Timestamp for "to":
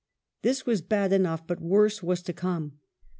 2.23-2.33